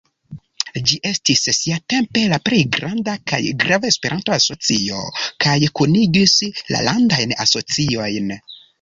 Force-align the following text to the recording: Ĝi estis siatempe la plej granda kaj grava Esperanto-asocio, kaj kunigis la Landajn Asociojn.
Ĝi 0.91 0.95
estis 1.09 1.43
siatempe 1.57 2.23
la 2.31 2.39
plej 2.47 2.63
granda 2.79 3.15
kaj 3.33 3.41
grava 3.65 3.93
Esperanto-asocio, 3.95 5.05
kaj 5.47 5.57
kunigis 5.83 6.37
la 6.75 6.85
Landajn 6.91 7.41
Asociojn. 7.49 8.39